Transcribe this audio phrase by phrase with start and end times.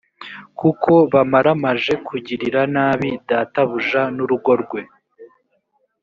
[0.59, 4.81] kuko bamaramaje kugirira nabi databuja n urugo rwe